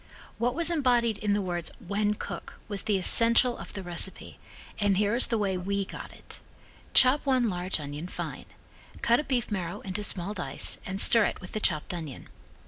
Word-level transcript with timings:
What 0.39 0.55
was 0.55 0.71
embodied 0.71 1.19
in 1.19 1.35
the 1.35 1.43
words 1.43 1.69
"wen 1.79 2.15
cook" 2.15 2.57
was 2.67 2.81
the 2.81 2.97
essential 2.97 3.55
of 3.55 3.73
the 3.73 3.83
recipe 3.83 4.39
and 4.79 4.97
here 4.97 5.13
is 5.13 5.27
the 5.27 5.37
way 5.37 5.59
we 5.59 5.85
got 5.85 6.11
it: 6.11 6.39
Chop 6.95 7.23
one 7.23 7.51
large 7.51 7.79
onion 7.79 8.07
fine. 8.07 8.45
Cut 9.03 9.19
a 9.19 9.23
beef 9.23 9.51
marrow 9.51 9.81
into 9.81 10.03
small 10.03 10.33
dice 10.33 10.79
and 10.87 10.99
stir 10.99 11.25
it 11.25 11.39
with 11.39 11.51
the 11.51 11.59
chopped 11.59 11.93
onion. 11.93 12.29